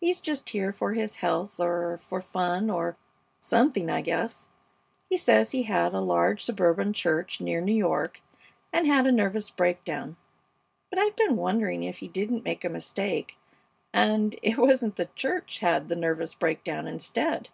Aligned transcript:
He's 0.00 0.18
just 0.22 0.48
here 0.48 0.72
for 0.72 0.94
his 0.94 1.16
health 1.16 1.60
or 1.60 1.98
for 1.98 2.22
fun 2.22 2.70
or 2.70 2.96
something, 3.42 3.90
I 3.90 4.00
guess. 4.00 4.48
He 5.10 5.18
says 5.18 5.50
he 5.50 5.64
had 5.64 5.92
a 5.92 6.00
large 6.00 6.42
suburban 6.42 6.94
church 6.94 7.38
near 7.38 7.60
New 7.60 7.74
York, 7.74 8.22
and 8.72 8.86
had 8.86 9.06
a 9.06 9.12
nervous 9.12 9.50
breakdown; 9.50 10.16
but 10.88 10.98
I've 10.98 11.16
been 11.16 11.36
wondering 11.36 11.84
if 11.84 11.98
he 11.98 12.08
didn't 12.08 12.44
make 12.46 12.64
a 12.64 12.70
mistake, 12.70 13.36
and 13.92 14.36
it 14.42 14.56
wasn't 14.56 14.96
the 14.96 15.10
church 15.14 15.58
had 15.58 15.90
the 15.90 15.96
nervous 15.96 16.34
breakdown 16.34 16.88
instead. 16.88 17.50